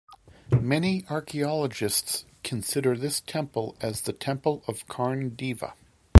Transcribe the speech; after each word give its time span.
Many 0.59 1.05
Archaeologists 1.11 2.25
consider 2.43 2.97
this 2.97 3.21
temple 3.21 3.77
as 3.81 4.01
the 4.01 4.13
temple 4.13 4.63
of 4.67 4.87
Karn 4.87 5.35
Deva. 5.35 5.75